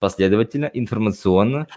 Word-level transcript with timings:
последовательно, 0.00 0.70
информационно 0.72 1.68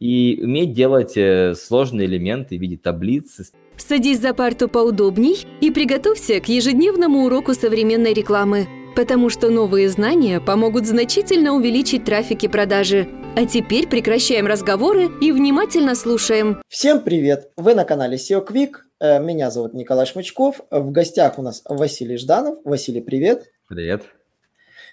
и 0.00 0.40
уметь 0.42 0.72
делать 0.72 1.16
э, 1.16 1.54
сложные 1.54 2.06
элементы 2.06 2.56
в 2.56 2.60
виде 2.60 2.76
таблиц. 2.76 3.52
Садись 3.76 4.20
за 4.20 4.34
парту 4.34 4.68
поудобней 4.68 5.46
и 5.60 5.70
приготовься 5.70 6.40
к 6.40 6.48
ежедневному 6.48 7.24
уроку 7.24 7.54
современной 7.54 8.14
рекламы, 8.14 8.66
потому 8.96 9.28
что 9.28 9.50
новые 9.50 9.88
знания 9.88 10.40
помогут 10.40 10.86
значительно 10.86 11.52
увеличить 11.54 12.04
трафик 12.04 12.44
и 12.44 12.48
продажи. 12.48 13.08
А 13.36 13.46
теперь 13.46 13.86
прекращаем 13.86 14.46
разговоры 14.46 15.08
и 15.20 15.30
внимательно 15.30 15.94
слушаем. 15.94 16.60
Всем 16.68 17.00
привет! 17.00 17.50
Вы 17.56 17.74
на 17.74 17.84
канале 17.84 18.16
SEO 18.16 18.46
Quick. 18.46 18.72
Э, 19.00 19.22
меня 19.22 19.50
зовут 19.50 19.74
Николай 19.74 20.06
Шмычков. 20.06 20.60
В 20.70 20.90
гостях 20.90 21.38
у 21.38 21.42
нас 21.42 21.62
Василий 21.68 22.16
Жданов. 22.16 22.58
Василий, 22.64 23.02
привет! 23.02 23.50
Привет! 23.68 24.19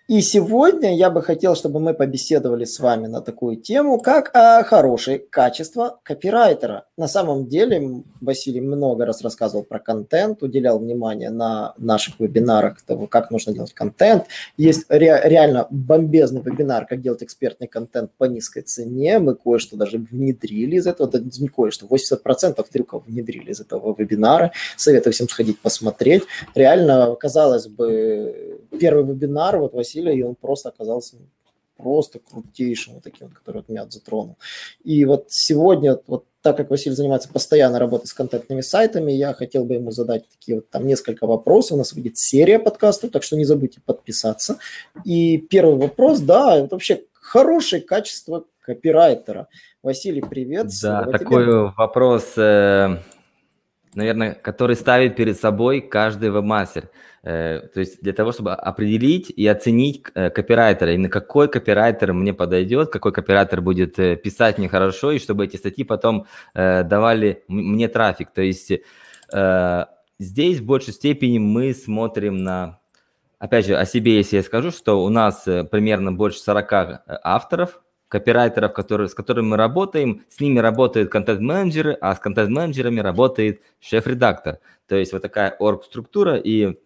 И 0.07 0.21
сегодня 0.21 0.95
я 0.95 1.09
бы 1.09 1.21
хотел, 1.21 1.53
чтобы 1.53 1.81
мы 1.81 1.93
побеседовали 1.93 2.63
с 2.63 2.79
вами 2.79 3.07
на 3.07 3.19
такую 3.19 3.57
тему, 3.57 3.99
как 3.99 4.31
а, 4.33 4.63
хорошее 4.63 5.19
качество 5.19 5.99
копирайтера. 6.01 6.85
На 6.97 7.09
самом 7.09 7.47
деле 7.47 8.03
Василий 8.21 8.61
много 8.61 9.05
раз 9.05 9.21
рассказывал 9.21 9.65
про 9.65 9.79
контент, 9.79 10.41
уделял 10.43 10.79
внимание 10.79 11.29
на 11.29 11.73
наших 11.77 12.21
вебинарах 12.21 12.81
того, 12.83 13.07
как 13.07 13.31
нужно 13.31 13.51
делать 13.53 13.73
контент. 13.73 14.27
Есть 14.55 14.85
ре, 14.87 15.19
реально 15.25 15.67
бомбезный 15.71 16.41
вебинар, 16.41 16.85
как 16.85 17.01
делать 17.01 17.21
экспертный 17.21 17.67
контент 17.67 18.11
по 18.17 18.23
низкой 18.23 18.61
цене. 18.61 19.19
Мы 19.19 19.35
кое-что 19.35 19.75
даже 19.75 19.97
внедрили 19.97 20.77
из 20.77 20.87
этого, 20.87 21.11
да 21.11 21.19
не 21.19 21.49
кое-что, 21.49 21.85
80% 21.85 22.65
трюков 22.71 23.05
внедрили 23.07 23.51
из 23.51 23.59
этого 23.59 23.93
вебинара. 23.97 24.53
Советую 24.77 25.11
всем 25.11 25.27
сходить 25.27 25.59
посмотреть. 25.59 26.23
Реально, 26.55 27.13
казалось 27.19 27.67
бы, 27.67 28.56
первый 28.79 29.05
вебинар, 29.05 29.57
вот 29.57 29.73
Василия, 29.73 30.15
и 30.15 30.23
он 30.23 30.35
просто 30.35 30.69
оказался 30.69 31.17
просто 31.77 32.19
крутейшим, 32.19 32.95
вот 32.95 33.03
таким, 33.03 33.29
который 33.29 33.57
вот 33.57 33.69
меня 33.69 33.85
затронул. 33.87 34.37
И 34.83 35.05
вот 35.05 35.25
сегодня, 35.29 35.99
вот 36.07 36.25
так 36.41 36.57
как 36.57 36.69
Василий 36.69 36.95
занимается 36.95 37.29
постоянно 37.29 37.77
работой 37.77 38.07
с 38.07 38.13
контентными 38.13 38.61
сайтами, 38.61 39.11
я 39.11 39.33
хотел 39.33 39.65
бы 39.65 39.75
ему 39.75 39.91
задать 39.91 40.27
такие 40.29 40.55
вот 40.55 40.69
там 40.69 40.87
несколько 40.87 41.27
вопросов. 41.27 41.73
У 41.73 41.77
нас 41.77 41.93
выйдет 41.93 42.17
серия 42.17 42.57
подкастов, 42.57 43.11
так 43.11 43.23
что 43.23 43.35
не 43.35 43.45
забудьте 43.45 43.81
подписаться. 43.85 44.57
И 45.03 45.37
первый 45.37 45.75
вопрос, 45.75 46.19
да, 46.19 46.57
это 46.57 46.75
вообще 46.75 47.03
хорошее 47.13 47.81
качество 47.81 48.45
копирайтера. 48.61 49.47
Василий, 49.83 50.21
привет. 50.21 50.67
Да, 50.81 51.05
такой 51.05 51.43
тебе. 51.43 51.73
вопрос, 51.77 52.33
э, 52.37 52.97
наверное, 53.97 54.33
который 54.33 54.75
ставит 54.75 55.15
перед 55.15 55.39
собой 55.39 55.81
каждый 55.81 56.29
вебмастер. 56.29 56.89
Э, 57.23 57.61
то 57.73 57.79
есть 57.79 58.01
для 58.01 58.13
того, 58.13 58.31
чтобы 58.31 58.53
определить 58.53 59.29
и 59.29 59.45
оценить 59.47 60.03
э, 60.13 60.29
копирайтера, 60.29 60.93
именно 60.93 61.09
какой 61.09 61.49
копирайтер 61.49 62.13
мне 62.13 62.33
подойдет, 62.33 62.89
какой 62.89 63.11
копирайтер 63.11 63.61
будет 63.61 63.97
э, 63.99 64.15
писать 64.15 64.59
мне 64.59 64.69
хорошо, 64.69 65.11
и 65.11 65.19
чтобы 65.19 65.45
эти 65.45 65.57
статьи 65.57 65.83
потом 65.83 66.25
давали 66.53 67.43
мне 67.47 67.87
трафик. 67.87 68.31
То 68.31 68.41
есть 68.41 68.71
здесь 70.19 70.59
в 70.59 70.65
большей 70.65 70.93
степени 70.93 71.39
мы 71.39 71.73
смотрим 71.73 72.37
на, 72.37 72.79
опять 73.39 73.65
же, 73.65 73.75
о 73.75 73.85
себе, 73.85 74.17
если 74.17 74.37
я 74.37 74.43
скажу, 74.43 74.71
что 74.71 75.03
у 75.03 75.09
нас 75.09 75.43
примерно 75.71 76.11
больше 76.11 76.39
40 76.39 77.03
авторов, 77.23 77.81
копирайтеров, 78.07 78.73
которые, 78.73 79.09
с 79.09 79.13
которыми 79.13 79.47
мы 79.47 79.57
работаем, 79.57 80.23
с 80.29 80.39
ними 80.39 80.59
работают 80.59 81.11
контент-менеджеры, 81.11 81.97
а 81.99 82.15
с 82.15 82.19
контент-менеджерами 82.19 82.99
работает 82.99 83.61
шеф-редактор. 83.79 84.59
То 84.87 84.95
есть 84.95 85.13
вот 85.13 85.21
такая 85.21 85.55
орг-структура, 85.59 86.37
и 86.37 86.77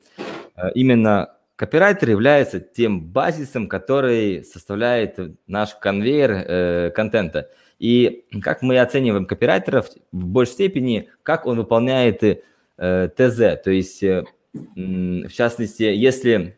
Э, 0.56 0.72
именно 0.74 1.30
копирайтер 1.56 2.10
является 2.10 2.60
тем 2.60 3.02
базисом, 3.02 3.68
который 3.68 4.44
составляет 4.44 5.18
наш 5.48 5.76
конвейер 5.76 6.32
э, 6.32 6.92
контента. 6.92 7.50
И 7.80 8.26
как 8.42 8.62
мы 8.62 8.80
оцениваем 8.80 9.26
копирайтеров 9.26 9.90
в 10.12 10.28
большей 10.28 10.54
степени, 10.54 11.10
как 11.24 11.46
он 11.46 11.58
выполняет 11.58 12.24
э, 12.24 13.10
ТЗ. 13.16 13.62
То 13.64 13.72
есть, 13.72 14.04
э, 14.04 14.24
в 14.54 15.30
частности, 15.30 15.84
если 15.84 16.56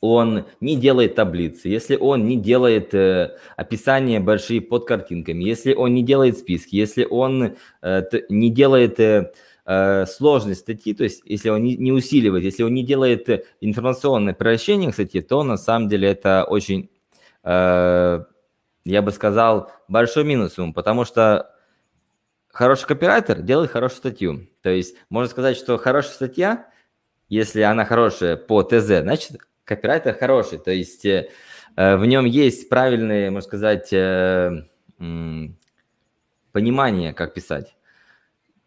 он 0.00 0.44
не 0.60 0.76
делает 0.76 1.14
таблицы, 1.14 1.68
если 1.68 1.96
он 1.96 2.26
не 2.26 2.36
делает 2.36 2.94
э, 2.94 3.36
описания 3.56 4.20
большие 4.20 4.60
под 4.60 4.86
картинками, 4.86 5.44
если 5.44 5.74
он 5.74 5.94
не 5.94 6.02
делает 6.02 6.38
списки, 6.38 6.76
если 6.76 7.04
он 7.04 7.56
э, 7.82 8.02
не 8.28 8.50
делает... 8.50 9.00
Э, 9.00 9.32
э, 9.66 10.06
сложность 10.06 10.60
статьи, 10.60 10.94
то 10.94 11.04
есть 11.04 11.22
если 11.24 11.50
он 11.50 11.62
не, 11.62 11.76
не 11.76 11.92
усиливает, 11.92 12.44
если 12.44 12.62
он 12.62 12.72
не 12.72 12.84
делает 12.84 13.46
информационное 13.60 14.32
превращение 14.32 14.92
статьи, 14.92 15.20
то 15.20 15.42
на 15.42 15.56
самом 15.56 15.88
деле 15.88 16.08
это 16.08 16.44
очень, 16.44 16.88
э, 17.42 18.24
я 18.84 19.02
бы 19.02 19.10
сказал, 19.10 19.72
большой 19.88 20.24
минус 20.24 20.56
ему, 20.56 20.72
потому 20.72 21.04
что 21.04 21.50
хороший 22.52 22.86
копирайтер 22.86 23.42
делает 23.42 23.70
хорошую 23.70 23.98
статью. 23.98 24.48
То 24.62 24.70
есть 24.70 24.96
можно 25.10 25.30
сказать, 25.30 25.56
что 25.56 25.76
хорошая 25.76 26.14
статья, 26.14 26.68
если 27.28 27.60
она 27.62 27.84
хорошая 27.84 28.36
по 28.36 28.62
ТЗ, 28.62 29.00
значит 29.00 29.38
копирайтер 29.66 30.14
хороший, 30.14 30.58
то 30.58 30.70
есть 30.70 31.04
э, 31.04 31.28
в 31.76 32.06
нем 32.06 32.24
есть 32.24 32.70
правильное, 32.70 33.30
можно 33.30 33.46
сказать, 33.46 33.92
э, 33.92 34.62
понимание, 36.52 37.12
как 37.12 37.34
писать 37.34 37.76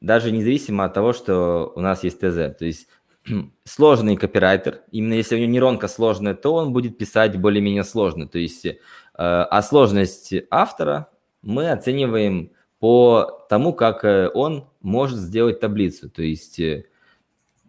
даже 0.02 0.32
независимо 0.32 0.86
от 0.86 0.94
того, 0.94 1.14
что 1.14 1.74
у 1.76 1.82
нас 1.82 2.04
есть 2.04 2.20
ТЗ. 2.20 2.58
То 2.58 2.66
есть 2.66 2.88
сложный 3.64 4.16
копирайтер, 4.16 4.82
именно 4.92 5.14
если 5.14 5.36
у 5.36 5.40
него 5.40 5.52
нейронка 5.52 5.88
сложная, 5.88 6.36
то 6.36 6.54
он 6.54 6.74
будет 6.74 6.98
писать 6.98 7.38
более-менее 7.38 7.84
сложно. 7.84 8.28
То 8.28 8.40
есть, 8.40 8.66
э, 8.66 8.76
а 9.16 9.62
сложность 9.62 10.34
автора 10.50 11.10
мы 11.42 11.72
оцениваем 11.72 12.52
по 12.80 13.46
тому, 13.50 13.74
как 13.74 14.06
э, 14.06 14.30
он 14.34 14.70
может 14.82 15.18
сделать 15.18 15.60
таблицу. 15.60 16.10
То 16.10 16.24
есть, 16.24 16.60
э, 16.60 16.86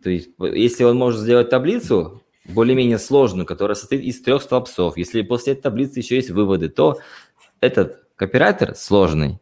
то 0.03 0.11
есть 0.11 0.31
если 0.39 0.85
он 0.85 0.97
может 0.97 1.21
сделать 1.21 1.51
таблицу, 1.51 2.23
более-менее 2.47 2.99
сложную, 2.99 3.47
которая 3.47 3.75
состоит 3.75 4.03
из 4.03 4.21
трех 4.23 4.43
столбцов, 4.43 4.97
если 4.97 5.23
после 5.23 5.53
этой 5.53 5.63
таблицы 5.63 6.01
еще 6.01 6.17
есть 6.17 6.31
выводы, 6.31 6.69
то 6.69 6.99
этот 7.61 8.05
копирайтер 8.17 8.75
сложный. 8.75 9.41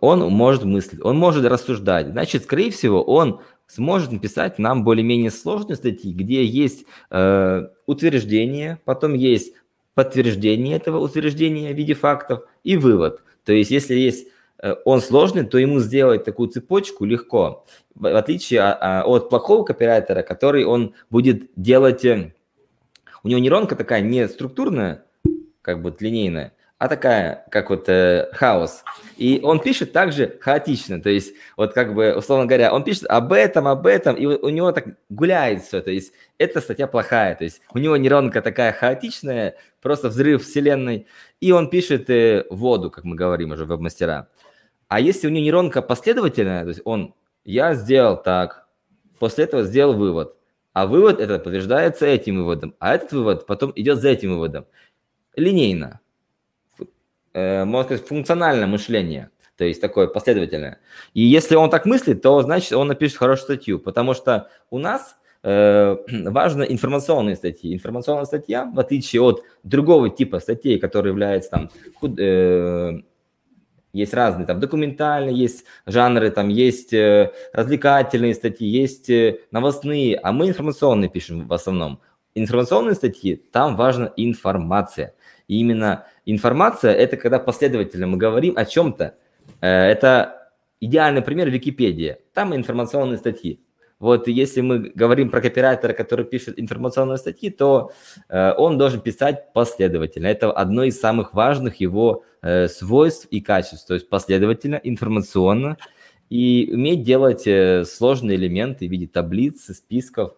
Он 0.00 0.20
может 0.30 0.64
мыслить, 0.64 1.02
он 1.02 1.16
может 1.16 1.44
рассуждать. 1.46 2.08
Значит, 2.08 2.44
скорее 2.44 2.70
всего, 2.70 3.02
он 3.02 3.40
сможет 3.66 4.12
написать 4.12 4.58
нам 4.58 4.84
более-менее 4.84 5.30
сложные 5.30 5.76
статьи, 5.76 6.12
где 6.12 6.44
есть 6.44 6.84
э, 7.10 7.68
утверждение, 7.86 8.80
потом 8.84 9.14
есть 9.14 9.54
подтверждение 9.94 10.76
этого 10.76 10.98
утверждения 10.98 11.72
в 11.72 11.76
виде 11.76 11.94
фактов 11.94 12.42
и 12.64 12.76
вывод. 12.76 13.22
То 13.44 13.52
есть, 13.52 13.70
если 13.70 13.94
есть 13.94 14.28
он 14.84 15.00
сложный, 15.00 15.44
то 15.44 15.58
ему 15.58 15.80
сделать 15.80 16.24
такую 16.24 16.48
цепочку 16.48 17.04
легко, 17.04 17.64
в 17.94 18.16
отличие 18.16 18.60
а, 18.60 18.78
а, 18.80 19.04
от 19.04 19.28
плохого 19.28 19.64
копирайтера, 19.64 20.22
который 20.22 20.64
он 20.64 20.94
будет 21.10 21.50
делать... 21.56 22.04
Э, 22.04 22.32
у 23.24 23.28
него 23.28 23.40
нейронка 23.40 23.74
такая 23.76 24.00
не 24.00 24.28
структурная, 24.28 25.04
как 25.62 25.82
бы 25.82 25.94
линейная, 25.98 26.54
а 26.78 26.86
такая, 26.86 27.44
как 27.50 27.70
вот 27.70 27.88
э, 27.88 28.28
хаос. 28.32 28.84
И 29.16 29.40
он 29.42 29.58
пишет 29.58 29.92
также 29.92 30.38
хаотично, 30.40 31.02
то 31.02 31.10
есть 31.10 31.34
вот 31.56 31.72
как 31.72 31.92
бы, 31.92 32.14
условно 32.16 32.46
говоря, 32.46 32.72
он 32.72 32.84
пишет 32.84 33.04
об 33.08 33.32
этом, 33.32 33.66
об 33.66 33.86
этом, 33.86 34.14
и 34.14 34.26
у 34.26 34.48
него 34.48 34.70
так 34.70 34.86
гуляет 35.08 35.64
все, 35.64 35.80
то 35.80 35.90
есть 35.90 36.12
эта 36.38 36.60
статья 36.60 36.86
плохая, 36.86 37.34
то 37.34 37.42
есть 37.42 37.60
у 37.74 37.78
него 37.78 37.96
нейронка 37.96 38.42
такая 38.42 38.72
хаотичная, 38.72 39.56
просто 39.82 40.08
взрыв 40.08 40.44
вселенной, 40.44 41.08
и 41.40 41.50
он 41.50 41.68
пишет 41.68 42.08
э, 42.10 42.44
воду, 42.48 42.92
как 42.92 43.02
мы 43.02 43.16
говорим 43.16 43.50
уже 43.50 43.64
веб-мастера. 43.64 44.28
А 44.88 45.00
если 45.00 45.26
у 45.26 45.30
него 45.30 45.44
нейронка 45.44 45.82
последовательная, 45.82 46.62
то 46.62 46.68
есть 46.68 46.80
он, 46.84 47.14
я 47.44 47.74
сделал 47.74 48.20
так, 48.20 48.66
после 49.18 49.44
этого 49.44 49.62
сделал 49.62 49.94
вывод, 49.94 50.34
а 50.72 50.86
вывод 50.86 51.20
это 51.20 51.38
подтверждается 51.38 52.06
этим 52.06 52.38
выводом, 52.38 52.74
а 52.78 52.94
этот 52.94 53.12
вывод 53.12 53.46
потом 53.46 53.72
идет 53.76 54.00
за 54.00 54.08
этим 54.08 54.30
выводом. 54.30 54.66
Линейно. 55.36 56.00
Э, 57.34 57.64
можно 57.64 57.84
сказать, 57.84 58.06
функциональное 58.06 58.66
мышление, 58.66 59.30
то 59.56 59.64
есть 59.64 59.80
такое 59.80 60.06
последовательное. 60.06 60.78
И 61.12 61.20
если 61.20 61.54
он 61.54 61.68
так 61.68 61.84
мыслит, 61.84 62.22
то 62.22 62.40
значит 62.42 62.72
он 62.72 62.88
напишет 62.88 63.18
хорошую 63.18 63.44
статью, 63.44 63.78
потому 63.78 64.14
что 64.14 64.48
у 64.70 64.78
нас 64.78 65.16
э, 65.42 65.96
важно 66.30 66.62
информационные 66.62 67.36
статьи. 67.36 67.74
Информационная 67.74 68.24
статья, 68.24 68.64
в 68.64 68.80
отличие 68.80 69.20
от 69.20 69.42
другого 69.62 70.08
типа 70.08 70.40
статей, 70.40 70.78
которые 70.78 71.10
являются 71.10 71.50
там 71.50 71.70
э, 72.16 73.00
есть 73.92 74.14
разные, 74.14 74.46
там 74.46 74.60
документальные, 74.60 75.36
есть 75.36 75.64
жанры, 75.86 76.30
там 76.30 76.48
есть 76.48 76.92
э, 76.92 77.32
развлекательные 77.52 78.34
статьи, 78.34 78.68
есть 78.68 79.08
э, 79.10 79.40
новостные, 79.50 80.16
а 80.16 80.32
мы 80.32 80.48
информационные 80.48 81.08
пишем 81.08 81.46
в 81.46 81.52
основном. 81.52 82.00
Информационные 82.34 82.94
статьи, 82.94 83.36
там 83.36 83.76
важна 83.76 84.12
информация. 84.16 85.14
И 85.48 85.58
именно 85.60 86.04
информация– 86.26 86.92
это 86.94 87.16
когда 87.16 87.38
последовательно 87.38 88.06
мы 88.06 88.18
говорим 88.18 88.54
о 88.56 88.64
чем-то. 88.64 89.14
Э, 89.60 89.68
это 89.68 90.50
идеальный 90.80 91.22
пример 91.22 91.48
Википедия. 91.50 92.18
Там 92.34 92.54
информационные 92.54 93.18
статьи. 93.18 93.60
Вот 94.00 94.28
если 94.28 94.60
мы 94.60 94.92
говорим 94.94 95.30
про 95.30 95.40
копирайтера, 95.40 95.92
который 95.92 96.24
пишет 96.24 96.58
информационные 96.58 97.18
статьи, 97.18 97.50
то 97.50 97.90
э, 98.28 98.52
он 98.56 98.78
должен 98.78 99.00
писать 99.00 99.52
последовательно. 99.52 100.28
Это 100.28 100.52
одно 100.52 100.84
из 100.84 101.00
самых 101.00 101.34
важных 101.34 101.80
его 101.80 102.22
э, 102.42 102.68
свойств 102.68 103.26
и 103.30 103.40
качеств. 103.40 103.86
То 103.88 103.94
есть 103.94 104.08
последовательно, 104.08 104.76
информационно 104.76 105.78
и 106.30 106.70
уметь 106.72 107.02
делать 107.02 107.46
э, 107.46 107.84
сложные 107.84 108.36
элементы 108.36 108.86
в 108.86 108.90
виде 108.90 109.08
таблиц, 109.08 109.64
списков, 109.74 110.34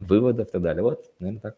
выводов 0.00 0.48
и 0.48 0.50
так 0.50 0.62
далее. 0.62 0.82
Вот, 0.82 1.04
наверное, 1.20 1.40
так. 1.40 1.56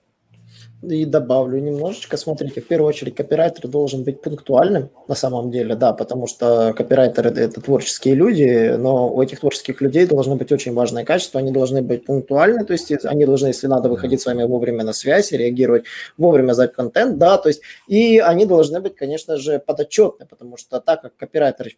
И 0.83 1.05
добавлю 1.05 1.59
немножечко. 1.59 2.17
Смотрите, 2.17 2.63
в 2.63 2.67
первую 2.67 2.89
очередь 2.89 3.15
копирайтер 3.15 3.69
должен 3.69 4.03
быть 4.03 4.23
пунктуальным 4.23 4.89
на 5.09 5.15
самом 5.15 5.51
деле, 5.51 5.75
да, 5.75 5.93
потому 5.93 6.27
что 6.27 6.73
копирайтеры– 6.75 7.31
это 7.37 7.61
творческие 7.61 8.15
люди, 8.15 8.77
но 8.79 9.13
у 9.13 9.21
этих 9.21 9.41
творческих 9.41 9.83
людей 9.83 10.07
должно 10.07 10.37
быть 10.37 10.51
очень 10.53 10.73
важное 10.73 11.05
качество. 11.05 11.39
Они 11.39 11.53
должны 11.53 11.83
быть 11.83 12.07
пунктуальны, 12.07 12.65
то 12.65 12.73
есть 12.73 12.91
они 13.05 13.27
должны, 13.27 13.49
если 13.49 13.67
надо, 13.67 13.91
выходить 13.91 14.23
с 14.23 14.27
вами 14.27 14.45
вовремя 14.45 14.83
на 14.83 14.95
связь, 14.95 15.33
реагировать 15.33 15.85
вовремя 16.17 16.55
за 16.55 16.67
контент, 16.67 17.19
да, 17.19 17.37
то 17.37 17.49
есть 17.49 17.61
и 17.87 18.19
они 18.19 18.47
должны 18.47 18.81
быть, 18.81 18.97
конечно 18.97 19.37
же, 19.37 19.59
подотчетны, 19.59 20.25
потому 20.25 20.57
что 20.57 20.81
так 20.81 21.03
как 21.03 21.17
копирайтер 21.17 21.69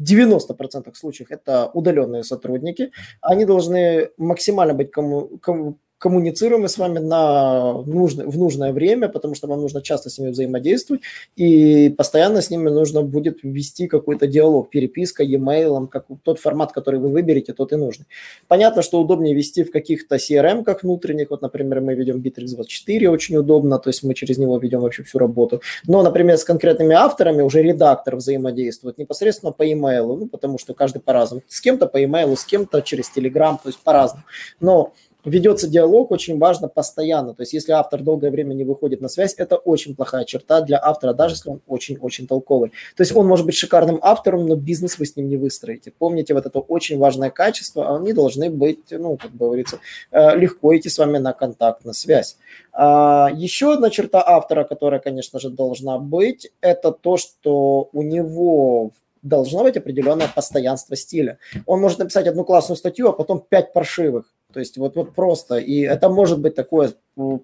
90% 0.00 0.94
случаев 0.94 1.30
это 1.30 1.70
удаленные 1.74 2.24
сотрудники. 2.24 2.92
Они 3.20 3.44
должны 3.44 4.10
максимально 4.16 4.74
быть 4.74 4.90
кому, 4.90 5.38
кому, 5.38 5.78
коммуницируем 5.98 6.62
мы 6.62 6.68
с 6.68 6.78
вами 6.78 6.98
на 6.98 7.82
нужное, 7.82 8.26
в 8.26 8.38
нужное 8.38 8.72
время, 8.72 9.08
потому 9.08 9.34
что 9.34 9.48
вам 9.48 9.60
нужно 9.60 9.82
часто 9.82 10.10
с 10.10 10.18
ними 10.18 10.30
взаимодействовать, 10.30 11.02
и 11.36 11.90
постоянно 11.90 12.40
с 12.40 12.50
ними 12.50 12.70
нужно 12.70 13.02
будет 13.02 13.40
вести 13.42 13.88
какой-то 13.88 14.26
диалог, 14.26 14.70
переписка, 14.70 15.22
e-mail, 15.22 15.88
как 15.88 16.06
тот 16.22 16.38
формат, 16.38 16.72
который 16.72 17.00
вы 17.00 17.08
выберете, 17.08 17.52
тот 17.52 17.72
и 17.72 17.76
нужный. 17.76 18.06
Понятно, 18.46 18.82
что 18.82 19.00
удобнее 19.00 19.34
вести 19.34 19.64
в 19.64 19.70
каких-то 19.70 20.16
CRM-ках 20.16 20.82
внутренних, 20.82 21.30
вот, 21.30 21.42
например, 21.42 21.80
мы 21.80 21.94
ведем 21.94 22.20
Bittrex24, 22.20 23.08
очень 23.08 23.36
удобно, 23.36 23.78
то 23.78 23.90
есть 23.90 24.02
мы 24.04 24.14
через 24.14 24.38
него 24.38 24.56
ведем 24.58 24.80
вообще 24.80 25.02
всю 25.02 25.18
работу, 25.18 25.60
но, 25.86 26.02
например, 26.02 26.38
с 26.38 26.44
конкретными 26.44 26.94
авторами 26.94 27.42
уже 27.42 27.62
редактор 27.62 28.16
взаимодействует 28.16 28.98
непосредственно 28.98 29.52
по 29.52 29.62
e-mail, 29.62 30.16
ну, 30.16 30.26
потому 30.26 30.58
что 30.58 30.74
каждый 30.74 31.00
по-разному, 31.00 31.42
с 31.48 31.60
кем-то 31.60 31.86
по 31.86 31.96
e-mail, 31.96 32.36
с 32.36 32.44
кем-то 32.44 32.82
через 32.82 33.10
Telegram, 33.14 33.56
то 33.60 33.68
есть 33.68 33.78
по-разному, 33.80 34.24
но 34.60 34.92
ведется 35.24 35.68
диалог, 35.68 36.10
очень 36.10 36.38
важно 36.38 36.68
постоянно. 36.68 37.34
То 37.34 37.42
есть 37.42 37.52
если 37.52 37.72
автор 37.72 38.02
долгое 38.02 38.30
время 38.30 38.54
не 38.54 38.64
выходит 38.64 39.00
на 39.00 39.08
связь, 39.08 39.34
это 39.36 39.56
очень 39.56 39.96
плохая 39.96 40.24
черта 40.24 40.60
для 40.60 40.78
автора, 40.82 41.12
даже 41.12 41.34
если 41.34 41.50
он 41.50 41.60
очень-очень 41.66 42.26
толковый. 42.26 42.70
То 42.96 43.02
есть 43.02 43.14
он 43.14 43.26
может 43.26 43.46
быть 43.46 43.56
шикарным 43.56 43.98
автором, 44.02 44.46
но 44.46 44.54
бизнес 44.54 44.98
вы 44.98 45.06
с 45.06 45.16
ним 45.16 45.28
не 45.28 45.36
выстроите. 45.36 45.92
Помните 45.98 46.34
вот 46.34 46.46
это 46.46 46.60
очень 46.60 46.98
важное 46.98 47.30
качество, 47.30 47.96
они 47.96 48.12
должны 48.12 48.50
быть, 48.50 48.90
ну, 48.90 49.16
как 49.16 49.36
говорится, 49.36 49.78
э, 50.10 50.36
легко 50.36 50.76
идти 50.76 50.88
с 50.88 50.98
вами 50.98 51.18
на 51.18 51.32
контакт, 51.32 51.84
на 51.84 51.92
связь. 51.92 52.36
А, 52.72 53.28
еще 53.34 53.72
одна 53.72 53.90
черта 53.90 54.22
автора, 54.24 54.64
которая, 54.64 55.00
конечно 55.00 55.40
же, 55.40 55.50
должна 55.50 55.98
быть, 55.98 56.50
это 56.60 56.92
то, 56.92 57.16
что 57.16 57.88
у 57.92 58.02
него 58.02 58.92
должно 59.22 59.64
быть 59.64 59.76
определенное 59.76 60.28
постоянство 60.28 60.96
стиля. 60.96 61.38
Он 61.66 61.80
может 61.80 61.98
написать 61.98 62.26
одну 62.26 62.44
классную 62.44 62.76
статью, 62.76 63.08
а 63.08 63.12
потом 63.12 63.44
пять 63.46 63.72
паршивых. 63.72 64.32
То 64.58 64.60
есть 64.60 64.76
вот, 64.76 64.96
вот 64.96 65.14
просто. 65.14 65.58
И 65.58 65.82
это 65.82 66.08
может 66.08 66.40
быть 66.40 66.56
такое, 66.56 66.92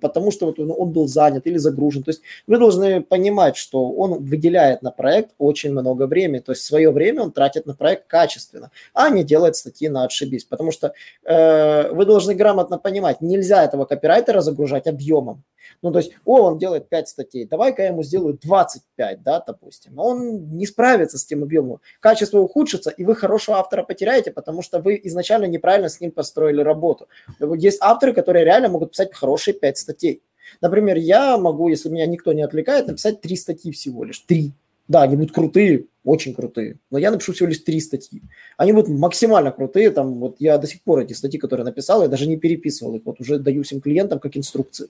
потому 0.01 0.31
что 0.31 0.47
вот 0.47 0.59
он 0.59 0.91
был 0.91 1.09
занят 1.09 1.47
или 1.47 1.59
загружен. 1.59 2.03
То 2.03 2.11
есть 2.11 2.23
вы 2.47 2.59
должны 2.59 3.03
понимать, 3.03 3.57
что 3.57 3.91
он 3.91 4.25
выделяет 4.25 4.83
на 4.83 4.91
проект 4.91 5.31
очень 5.39 5.73
много 5.73 6.07
времени. 6.07 6.41
То 6.41 6.53
есть 6.53 6.65
свое 6.65 6.91
время 6.91 7.23
он 7.23 7.33
тратит 7.33 7.67
на 7.67 7.75
проект 7.75 8.07
качественно, 8.07 8.71
а 8.93 9.11
не 9.11 9.25
делает 9.25 9.57
статьи 9.57 9.89
на 9.89 10.05
отшибись. 10.05 10.45
Потому 10.45 10.71
что 10.71 10.93
э, 11.25 11.93
вы 11.93 12.07
должны 12.07 12.35
грамотно 12.35 12.79
понимать, 12.79 13.21
нельзя 13.21 13.65
этого 13.65 13.85
копирайтера 13.85 14.41
загружать 14.41 14.87
объемом. 14.87 15.43
Ну, 15.83 15.93
то 15.93 15.99
есть, 15.99 16.13
о, 16.25 16.43
он 16.43 16.59
делает 16.59 16.89
5 16.89 17.09
статей, 17.09 17.47
давай-ка 17.47 17.83
я 17.83 17.89
ему 17.89 18.03
сделаю 18.03 18.39
25, 18.43 19.23
да, 19.23 19.43
допустим. 19.47 19.99
Он 19.99 20.57
не 20.57 20.67
справится 20.67 21.19
с 21.19 21.25
тем 21.25 21.43
объемом. 21.43 21.81
Качество 22.01 22.39
ухудшится, 22.39 22.91
и 22.91 23.05
вы 23.05 23.15
хорошего 23.15 23.59
автора 23.59 23.83
потеряете, 23.83 24.31
потому 24.31 24.63
что 24.63 24.79
вы 24.79 25.01
изначально 25.05 25.47
неправильно 25.47 25.89
с 25.89 26.01
ним 26.01 26.11
построили 26.11 26.61
работу. 26.63 27.09
Есть 27.39 27.79
авторы, 27.81 28.13
которые 28.13 28.45
реально 28.45 28.69
могут 28.69 28.93
писать 28.93 29.15
хорошие 29.15 29.55
5 29.65 29.79
статей. 29.79 30.23
Например, 30.61 30.99
я 30.99 31.39
могу, 31.39 31.71
если 31.71 31.89
меня 31.89 32.05
никто 32.07 32.35
не 32.35 32.43
отвлекает, 32.43 32.87
написать 32.87 33.23
3 33.23 33.35
статьи 33.37 33.73
всего 33.73 34.05
лишь. 34.05 34.19
3. 34.21 34.53
Да, 34.87 35.03
они 35.03 35.17
будут 35.17 35.33
крутые, 35.33 35.87
очень 36.05 36.35
крутые. 36.35 36.79
Но 36.91 36.99
я 36.99 37.11
напишу 37.11 37.33
всего 37.33 37.49
лишь 37.49 37.59
три 37.59 37.81
статьи. 37.81 38.21
Они 38.59 38.73
будут 38.73 38.91
максимально 38.91 39.51
крутые. 39.51 39.91
Там 39.91 40.21
вот 40.21 40.37
я 40.39 40.59
до 40.59 40.67
сих 40.67 40.83
пор 40.83 41.01
эти 41.01 41.15
статьи, 41.15 41.41
которые 41.41 41.65
написал, 41.65 42.03
я 42.03 42.09
даже 42.09 42.29
не 42.29 42.37
переписывал 42.37 42.95
их. 42.97 43.03
Вот 43.07 43.21
уже 43.21 43.39
даю 43.39 43.63
всем 43.63 43.81
клиентам 43.81 44.19
как 44.19 44.37
инструкции. 44.37 44.89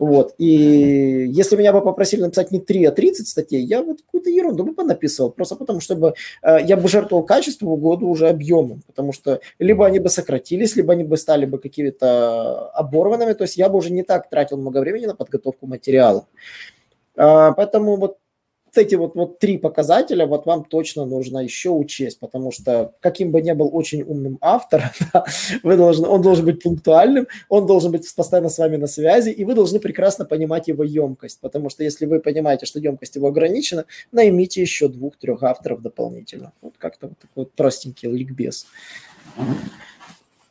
Вот. 0.00 0.34
И 0.38 1.28
если 1.28 1.54
меня 1.54 1.72
бы 1.72 1.80
попросили 1.80 2.22
написать 2.22 2.50
не 2.50 2.58
3, 2.58 2.84
а 2.86 2.90
30 2.90 3.28
статей, 3.28 3.62
я 3.62 3.82
вот 3.82 4.02
какую-то 4.02 4.28
ерунду 4.28 4.64
бы 4.64 4.74
понаписывал. 4.74 5.30
Просто 5.30 5.54
потому, 5.54 5.78
чтобы 5.78 6.14
э, 6.42 6.58
я 6.66 6.76
бы 6.76 6.88
жертвовал 6.88 7.24
качеством 7.24 7.68
в 7.68 7.80
году 7.80 8.08
уже 8.08 8.28
объемом. 8.28 8.82
Потому 8.88 9.12
что 9.12 9.40
либо 9.60 9.86
они 9.86 10.00
бы 10.00 10.08
сократились, 10.08 10.74
либо 10.74 10.94
они 10.94 11.04
бы 11.04 11.16
стали 11.16 11.46
бы 11.46 11.58
какими-то 11.58 12.70
оборванными. 12.70 13.34
То 13.34 13.44
есть 13.44 13.56
я 13.56 13.68
бы 13.68 13.78
уже 13.78 13.92
не 13.92 14.02
так 14.02 14.28
тратил 14.28 14.56
много 14.56 14.78
времени 14.78 15.06
на 15.06 15.14
подготовку 15.14 15.68
материала. 15.68 16.26
Э, 17.14 17.52
поэтому 17.56 17.96
вот 17.96 18.18
эти 18.78 18.94
вот, 18.94 19.14
вот 19.14 19.38
три 19.38 19.58
показателя 19.58 20.26
вот 20.26 20.46
вам 20.46 20.64
точно 20.64 21.04
нужно 21.04 21.38
еще 21.38 21.70
учесть, 21.70 22.20
потому 22.20 22.52
что 22.52 22.92
каким 23.00 23.30
бы 23.30 23.42
ни 23.42 23.52
был 23.52 23.70
очень 23.72 24.02
умным 24.02 24.38
автором, 24.40 24.88
вы 25.62 25.76
должны, 25.76 26.08
он 26.08 26.22
должен 26.22 26.44
быть 26.44 26.62
пунктуальным, 26.62 27.26
он 27.48 27.66
должен 27.66 27.92
быть 27.92 28.12
постоянно 28.14 28.48
с 28.48 28.58
вами 28.58 28.76
на 28.76 28.86
связи, 28.86 29.30
и 29.30 29.44
вы 29.44 29.54
должны 29.54 29.80
прекрасно 29.80 30.24
понимать 30.24 30.68
его 30.68 30.84
емкость, 30.84 31.40
потому 31.40 31.70
что 31.70 31.84
если 31.84 32.06
вы 32.06 32.20
понимаете, 32.20 32.66
что 32.66 32.78
емкость 32.78 33.16
его 33.16 33.28
ограничена, 33.28 33.84
наймите 34.12 34.60
еще 34.60 34.88
двух-трех 34.88 35.42
авторов 35.42 35.82
дополнительно. 35.82 36.52
Вот 36.60 36.74
как-то 36.78 37.08
вот 37.08 37.18
такой 37.18 37.46
простенький 37.46 38.10
ликбез. 38.10 38.66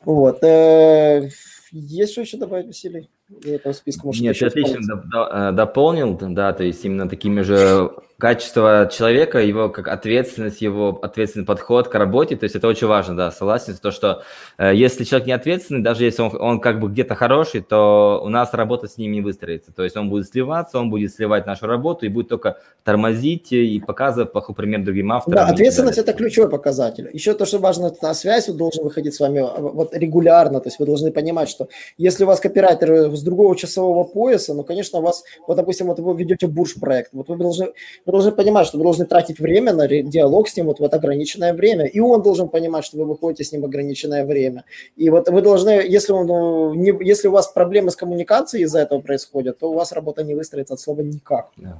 Вот. 0.04 0.42
Э, 0.44 1.28
есть 1.72 2.12
что 2.12 2.20
еще 2.20 2.36
добавить, 2.36 2.66
Василий? 2.66 3.08
Этого 3.44 3.72
списка 3.72 4.06
может 4.06 4.22
Нет, 4.22 4.38
ты 4.38 4.46
отлично 4.46 5.02
э, 5.30 5.52
дополнил, 5.52 6.16
да, 6.20 6.52
то 6.52 6.62
есть 6.62 6.84
именно 6.84 7.08
такими 7.08 7.40
же 7.40 7.90
качество 8.18 8.88
человека, 8.90 9.40
его 9.40 9.68
как 9.68 9.88
ответственность, 9.88 10.62
его 10.62 10.98
ответственный 11.02 11.44
подход 11.44 11.88
к 11.88 11.94
работе, 11.94 12.36
то 12.36 12.44
есть 12.44 12.56
это 12.56 12.66
очень 12.66 12.86
важно, 12.86 13.14
да, 13.14 13.30
согласен 13.30 13.76
то, 13.80 13.90
что 13.90 14.22
э, 14.56 14.74
если 14.74 15.04
человек 15.04 15.26
не 15.26 15.32
ответственный, 15.34 15.82
даже 15.82 16.04
если 16.04 16.22
он, 16.22 16.36
он 16.40 16.60
как 16.60 16.80
бы 16.80 16.88
где-то 16.88 17.14
хороший, 17.14 17.60
то 17.60 18.22
у 18.24 18.28
нас 18.28 18.54
работа 18.54 18.88
с 18.88 18.96
ним 18.96 19.12
не 19.12 19.20
выстроится, 19.20 19.72
то 19.72 19.84
есть 19.84 19.96
он 19.96 20.08
будет 20.08 20.28
сливаться, 20.28 20.78
он 20.78 20.88
будет 20.88 21.12
сливать 21.12 21.46
нашу 21.46 21.66
работу 21.66 22.06
и 22.06 22.08
будет 22.08 22.28
только 22.28 22.58
тормозить 22.84 23.52
и 23.52 23.80
показывать 23.80 24.32
плохой 24.32 24.54
пример 24.54 24.82
другим 24.82 25.12
авторам. 25.12 25.46
Да, 25.46 25.52
ответственность– 25.52 25.98
это 25.98 26.12
ключевой 26.12 26.48
показатель. 26.48 27.10
Еще 27.12 27.34
то, 27.34 27.44
что 27.44 27.58
важно, 27.58 27.92
на 28.00 28.14
связь 28.14 28.48
он 28.48 28.56
должен 28.56 28.84
выходить 28.84 29.14
с 29.14 29.20
вами 29.20 29.40
а, 29.40 29.60
вот 29.60 29.94
регулярно, 29.94 30.60
то 30.60 30.68
есть 30.68 30.78
вы 30.78 30.86
должны 30.86 31.10
понимать, 31.10 31.50
что 31.50 31.68
если 31.98 32.24
у 32.24 32.28
вас 32.28 32.40
копирайтер 32.40 33.15
с 33.16 33.22
другого 33.22 33.56
часового 33.56 34.04
пояса, 34.04 34.54
ну, 34.54 34.64
конечно, 34.64 35.00
вас, 35.00 35.24
вот, 35.46 35.56
допустим, 35.56 35.86
вот 35.86 35.98
вы 35.98 36.16
ведете 36.16 36.46
бурж-проект, 36.46 37.12
вот 37.12 37.28
вы 37.28 37.36
должны 37.36 37.66
вы 38.04 38.12
должны 38.12 38.32
понимать, 38.32 38.66
что 38.66 38.78
вы 38.78 38.84
должны 38.84 39.06
тратить 39.06 39.40
время 39.40 39.72
на 39.72 39.88
диалог 39.88 40.48
с 40.48 40.56
ним 40.56 40.66
вот, 40.66 40.80
вот 40.80 40.94
ограниченное 40.94 41.54
время. 41.54 41.86
И 41.86 42.00
он 42.00 42.22
должен 42.22 42.48
понимать, 42.48 42.84
что 42.84 42.98
вы 42.98 43.04
выходите 43.04 43.44
с 43.44 43.52
ним 43.52 43.64
ограниченное 43.64 44.24
время. 44.24 44.64
И 44.96 45.10
вот 45.10 45.28
вы 45.28 45.42
должны, 45.42 45.70
если, 45.70 46.12
он, 46.12 46.26
ну, 46.26 46.74
не, 46.74 46.92
если 47.04 47.28
у 47.28 47.32
вас 47.32 47.48
проблемы 47.48 47.90
с 47.90 47.96
коммуникацией 47.96 48.64
из-за 48.64 48.80
этого 48.80 49.00
происходят, 49.00 49.58
то 49.58 49.70
у 49.70 49.74
вас 49.74 49.92
работа 49.92 50.22
не 50.22 50.34
выстроится 50.34 50.74
от 50.74 50.80
слова 50.80 51.00
никак. 51.00 51.50
Yeah. 51.58 51.76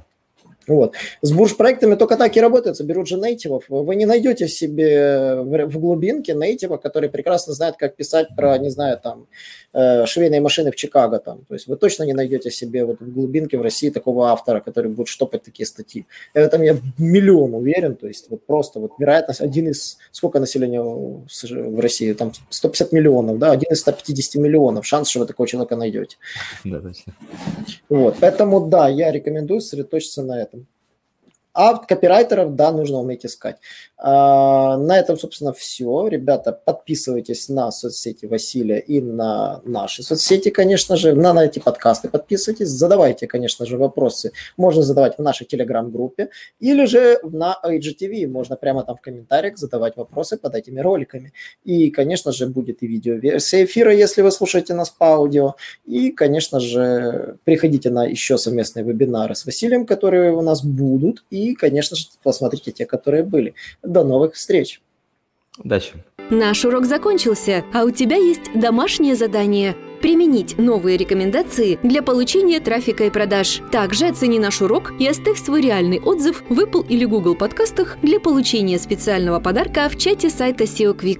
Вот. 0.67 0.95
С 1.21 1.31
бурж-проектами 1.31 1.95
только 1.95 2.17
так 2.17 2.35
и 2.35 2.41
работается. 2.41 2.83
Берут 2.83 3.07
же 3.07 3.17
нейтивов. 3.17 3.63
Вы 3.69 3.95
не 3.95 4.05
найдете 4.05 4.47
себе 4.47 5.41
в 5.41 5.79
глубинке 5.79 6.33
нейтива, 6.33 6.77
который 6.77 7.09
прекрасно 7.09 7.53
знает, 7.53 7.75
как 7.77 7.95
писать 7.95 8.27
про, 8.35 8.57
не 8.57 8.69
знаю, 8.69 8.99
там, 9.01 9.27
э, 9.73 10.05
швейные 10.05 10.41
машины 10.41 10.71
в 10.71 10.75
Чикаго. 10.75 11.19
Там. 11.19 11.45
То 11.47 11.53
есть 11.53 11.67
вы 11.67 11.77
точно 11.77 12.03
не 12.03 12.13
найдете 12.13 12.51
себе 12.51 12.83
вот 12.83 12.99
в 12.99 13.13
глубинке 13.13 13.57
в 13.57 13.61
России 13.61 13.89
такого 13.89 14.29
автора, 14.29 14.59
который 14.59 14.91
будет 14.91 15.07
штопать 15.07 15.43
такие 15.43 15.65
статьи. 15.65 16.05
Это 16.33 16.61
я 16.61 16.77
миллион 16.97 17.53
уверен. 17.53 17.95
То 17.95 18.07
есть 18.07 18.29
вот 18.29 18.45
просто 18.45 18.79
вот 18.79 18.91
вероятность 18.99 19.41
один 19.41 19.69
из... 19.69 19.97
Сколько 20.11 20.39
населения 20.39 20.81
в 20.81 21.79
России? 21.79 22.11
Там 22.13 22.33
150 22.49 22.91
миллионов, 22.91 23.39
да? 23.39 23.51
Один 23.51 23.71
из 23.71 23.79
150 23.79 24.35
миллионов. 24.41 24.85
Шанс, 24.85 25.09
что 25.09 25.19
вы 25.19 25.25
такого 25.27 25.47
человека 25.47 25.75
найдете. 25.75 26.17
Да, 26.65 26.81
точно. 26.81 27.13
Вот. 27.89 28.17
Поэтому, 28.19 28.67
да, 28.67 28.89
я 28.89 29.11
рекомендую 29.11 29.61
сосредоточиться 29.61 30.23
на 30.23 30.41
этом. 30.41 30.56
А 31.57 31.75
копирайтеров, 31.75 32.55
да, 32.55 32.71
нужно 32.71 32.99
уметь 32.99 33.25
искать. 33.25 33.57
А, 33.97 34.77
на 34.77 34.99
этом, 34.99 35.17
собственно, 35.17 35.53
все. 35.53 36.07
Ребята, 36.07 36.51
подписывайтесь 36.51 37.49
на 37.49 37.71
соцсети 37.71 38.27
Василия 38.27 38.77
и 38.77 39.01
на 39.01 39.61
наши 39.65 40.03
соцсети, 40.03 40.49
конечно 40.49 40.95
же, 40.97 41.15
на, 41.15 41.33
на 41.33 41.45
эти 41.45 41.57
подкасты 41.57 42.09
подписывайтесь, 42.09 42.67
задавайте, 42.67 43.25
конечно 43.25 43.65
же, 43.65 43.77
вопросы. 43.77 44.33
Можно 44.55 44.83
задавать 44.83 45.17
в 45.17 45.21
нашей 45.23 45.47
телеграм-группе 45.47 46.29
или 46.59 46.85
же 46.85 47.17
на 47.23 47.57
IGTV. 47.65 48.27
Можно 48.27 48.55
прямо 48.55 48.83
там 48.83 48.95
в 48.95 49.01
комментариях 49.01 49.57
задавать 49.57 49.97
вопросы 49.97 50.37
под 50.37 50.53
этими 50.53 50.79
роликами. 50.79 51.33
И, 51.63 51.89
конечно 51.89 52.31
же, 52.31 52.45
будет 52.45 52.83
и 52.83 52.87
видеоверсия 52.87 53.65
эфира, 53.65 53.91
если 53.91 54.21
вы 54.21 54.29
слушаете 54.29 54.75
нас 54.75 54.91
по 54.91 55.07
аудио. 55.07 55.55
И, 55.87 56.11
конечно 56.11 56.59
же, 56.59 57.37
приходите 57.45 57.89
на 57.89 58.05
еще 58.05 58.37
совместные 58.37 58.85
вебинары 58.85 59.33
с 59.33 59.43
Василием, 59.43 59.87
которые 59.87 60.33
у 60.33 60.41
нас 60.41 60.63
будут. 60.63 61.23
И, 61.47 61.55
конечно 61.55 61.95
же, 61.95 62.07
посмотрите 62.23 62.71
те, 62.71 62.85
которые 62.85 63.23
были. 63.23 63.55
До 63.83 64.03
новых 64.03 64.35
встреч. 64.35 64.81
Удачи. 65.57 65.93
Наш 66.29 66.65
урок 66.65 66.85
закончился, 66.85 67.63
а 67.73 67.83
у 67.83 67.91
тебя 67.91 68.17
есть 68.17 68.51
домашнее 68.53 69.15
задание– 69.15 69.75
применить 70.01 70.57
новые 70.57 70.97
рекомендации 70.97 71.79
для 71.81 72.03
получения 72.03 72.59
трафика 72.59 73.05
и 73.05 73.09
продаж. 73.09 73.61
Также 73.71 74.07
оцени 74.07 74.37
наш 74.37 74.61
урок 74.61 74.93
и 74.99 75.07
оставь 75.07 75.39
свой 75.43 75.61
реальный 75.61 75.99
отзыв 75.99 76.43
в 76.49 76.59
Apple 76.59 76.85
или 76.87 77.05
Google 77.05 77.35
подкастах 77.35 77.97
для 78.03 78.19
получения 78.19 78.77
специального 78.77 79.39
подарка 79.39 79.89
в 79.89 79.97
чате 79.97 80.29
сайта 80.29 80.65
SEO 80.65 80.95
Quick. 80.95 81.15